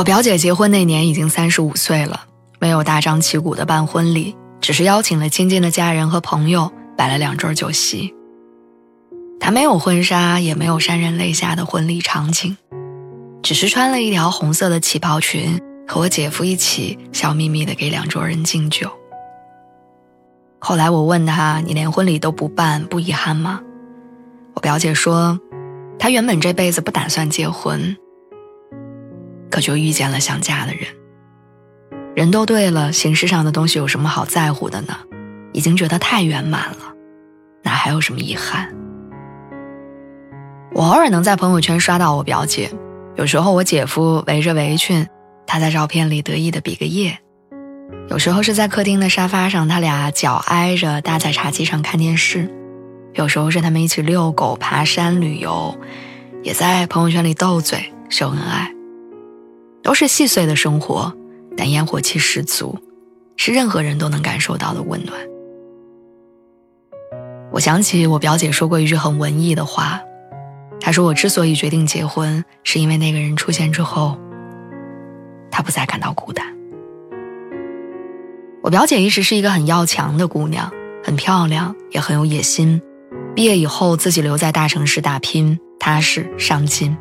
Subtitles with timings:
[0.00, 2.22] 我表姐结婚那年已经三十五岁了，
[2.58, 8.14] 没有大张旗鼓的办婚礼，只是邀请了亲近的家人和朋友，摆了两桌酒席。
[9.38, 12.56] 她没有婚纱，也没有潸然泪下的婚礼场景，
[13.42, 18.90] 只是穿了一条红色的旗袍裙，和我姐夫一起笑眯眯的给两桌人敬酒。
[20.60, 23.60] 后来我问她：“你连婚礼都不办，不遗憾吗？”
[24.56, 25.38] 我表姐说
[26.00, 27.94] ：“她原本这辈子不打算结婚。”
[29.60, 30.82] 就遇见了想嫁的人，
[32.14, 34.96] 人都对了，形式上的东西有什么好在乎的呢？
[35.52, 36.94] 已经觉得太圆满了，
[37.62, 38.72] 哪还有什么遗憾？
[40.72, 42.70] 我偶尔能在朋友圈刷到我表姐，
[43.16, 45.06] 有时候我姐夫围着围裙，
[45.46, 47.18] 她在照片里得意的比个耶；
[48.08, 52.48] 有时候是在客厅的沙发上，他俩脚挨着搭在茶几上看电视；
[53.14, 55.76] 有时候是他们一起遛狗、爬山、旅游，
[56.44, 58.72] 也在朋友圈里斗嘴、秀恩爱。
[59.90, 61.12] 都是细碎的生活，
[61.56, 62.78] 但烟火气十足，
[63.36, 65.18] 是任何人都能感受到的温暖。
[67.50, 70.00] 我想起我表姐说过一句很文艺的话，
[70.80, 74.16] 她说：“我之所以决定结婚，是因为那个人出现之后，
[75.50, 76.46] 她不再感到孤单。”
[78.62, 80.70] 我表姐一直是一个很要强的姑娘，
[81.02, 82.80] 很漂亮，也很有野心。
[83.34, 86.96] 毕业以后，自己留在大城市打拼，踏实上进。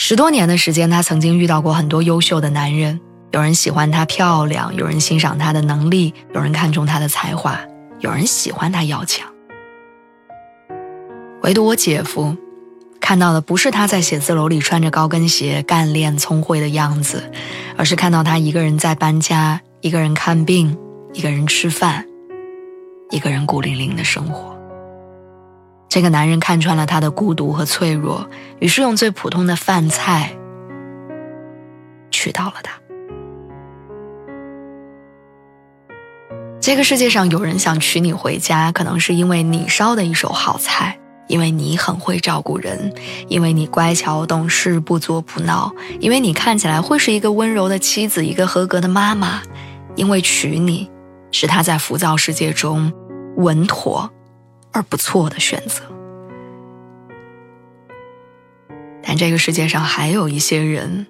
[0.00, 2.98] 十多年的时间，她曾经遇到过很多优秀的男人，
[3.32, 7.58] 有人喜欢她漂亮，有人欣赏她的能力，有人看重她的才华，
[7.98, 9.28] 有人喜欢她要强。
[11.42, 12.36] 唯独我姐夫，
[13.00, 17.30] 看到的不是他在写字楼里穿着高跟鞋干练聪慧的样子，
[17.76, 20.76] 而是看到他一个人在搬家，一个人看病，
[21.12, 22.06] 一个人吃饭，
[23.10, 24.57] 一个人孤零零的生活。
[25.88, 28.28] 这个男人看穿了她的孤独和脆弱，
[28.60, 30.36] 于是用最普通的饭菜
[32.10, 32.72] 娶到了她。
[36.60, 42.92] 这个世界上有人想娶你回家，可能是因为你烧的一手好菜，因为你很会照顾人，
[43.28, 49.40] 因为你乖巧懂事，不作不闹，因为你看起来会是一个温柔的妻子，一个合格的妈妈，
[49.94, 50.90] 因为娶你
[51.30, 52.92] 是他在浮躁世界中
[53.36, 54.10] 稳妥。
[54.78, 55.82] 而不错的选择，
[59.02, 61.08] 但这个世界上还有一些人，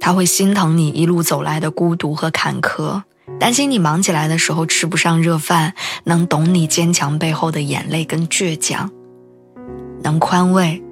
[0.00, 3.02] 他会心疼你一路走来的孤独和坎坷，
[3.38, 5.74] 担心你忙起来的时候吃不上热饭，
[6.04, 8.90] 能懂你坚强背后的眼泪跟倔强，
[10.02, 10.82] 能宽慰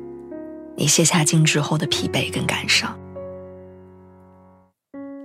[0.76, 2.94] 你卸下精致后的疲惫跟感伤。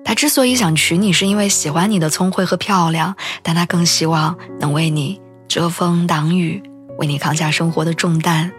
[0.06, 5.20] 他之所以想娶你，是因为喜欢你的聪慧和漂亮，但他更希望能为你。
[5.50, 6.62] 遮风挡雨，
[7.00, 8.52] 为你扛下生活的重担，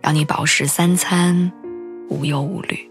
[0.00, 1.50] 让你饱食三餐，
[2.08, 2.88] 无忧无虑。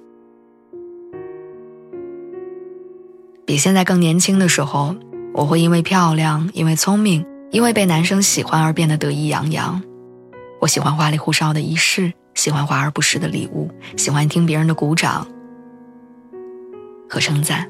[3.46, 4.94] 比现在更年轻的时候，
[5.34, 9.82] 我会因为漂亮，因为聪明，因为被男生喜欢而变得得意洋洋。
[10.60, 15.26] 我喜欢花里胡哨的仪式，喜欢华而不实的礼物，喜欢听别人的鼓掌
[17.10, 17.70] 和称赞。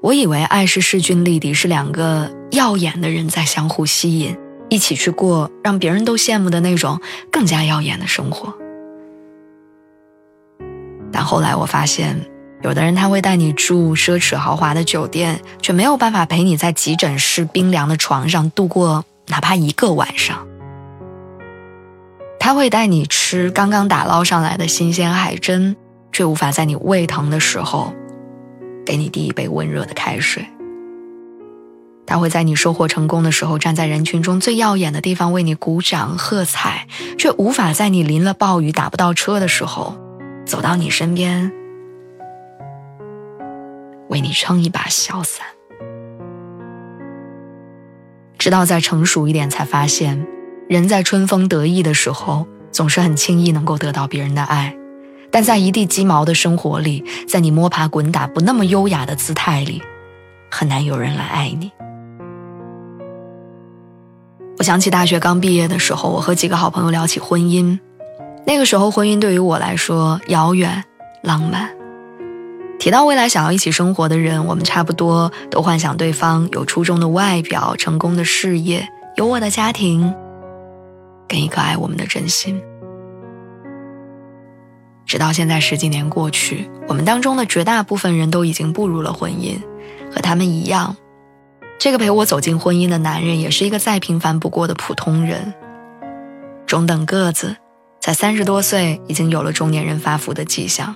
[0.00, 4.36] 我以为爱是势均力敌，是两个耀眼的人在相互吸引，
[4.70, 6.98] 一起去过让别人都羡慕的那种
[7.30, 8.54] 更加耀眼的生活。
[11.12, 12.18] 但后来我发现，
[12.62, 20.46] 有的人他会带你住奢侈豪华的酒店，却没有办法陪你在急诊室冰凉的床上度过哪怕一个晚上。
[22.38, 25.76] 他会带你吃刚刚打捞上来的新鲜海参，
[26.12, 27.92] 却无法在你胃疼的时候。
[28.86, 30.44] 给你递一杯温热的开水。
[32.10, 39.94] 他会在你收获成功的时候，站在人群中最耀眼的地方为你鼓掌喝彩，却无法在你淋了暴雨打不到车的时候，
[40.44, 41.52] 走到你身边
[44.08, 45.46] 为你撑一把小伞。
[48.36, 50.26] 直到再成熟一点，才发现，
[50.68, 54.76] 人在春风得意的时候，总是很轻易能够得到别人的爱。
[55.30, 59.80] 但在一地鸡毛的生活里，在你摸爬滚打不那么优雅的姿态里，
[60.50, 61.70] 很难有人来爱你。
[64.60, 67.78] 我想起大学刚毕业的时候，我和几个好朋友聊起婚姻。
[68.44, 70.84] 那个时候，婚姻对于我来说遥远、
[71.22, 71.70] 浪漫。
[72.78, 78.86] 提到未来想要一起生活的人，我们差不多都幻想对方有出众的外表、成功的事业、
[79.16, 80.14] 有我的家庭，
[81.26, 82.60] 跟一颗爱我们的真心。
[85.06, 89.58] 直到现在十几年过去，我们当中的绝大部分人都已经步入了婚姻，
[90.14, 90.94] 和他们一样。
[91.80, 95.54] 这个陪我走进婚姻的男人，也是一个再平凡不过的普通人。
[96.66, 97.56] 中等个子，
[98.02, 100.94] 才三十多岁，已经有了中年人发福的迹象。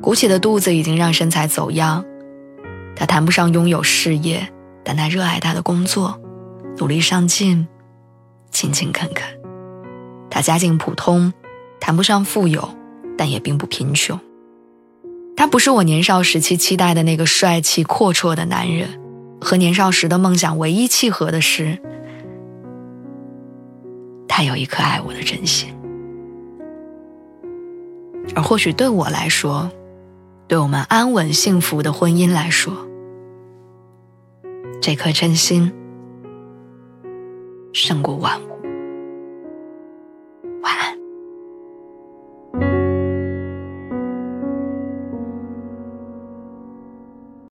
[0.00, 2.04] 鼓起的肚子已经让身材走样。
[2.96, 6.20] 他谈不上拥有事业，但他热爱他的工作，
[6.78, 7.68] 努力上进，
[8.50, 9.24] 勤勤恳恳。
[10.28, 11.32] 他家境普通，
[11.78, 12.68] 谈不上富有，
[13.16, 14.18] 但也并不贫穷。
[15.36, 18.98] 他不是我年少时期期待的那个帅气阔绰的男人。
[19.42, 21.78] 和年少时的梦想唯一契合的是，
[24.28, 25.74] 他有一颗爱我的真心。
[28.34, 29.70] 而或许对我来说，
[30.46, 32.72] 对我们安稳幸福的婚姻来说，
[34.80, 35.72] 这颗真心
[37.72, 38.51] 胜过万物。